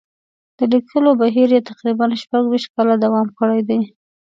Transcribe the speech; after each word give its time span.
د 0.57 0.59
لیکلو 0.73 1.11
بهیر 1.21 1.49
یې 1.55 1.61
تقریباً 1.69 2.05
شپږ 2.23 2.43
ویشت 2.47 2.69
کاله 2.75 2.95
دوام 3.03 3.27
کړی 3.39 3.61
دی. 3.69 3.79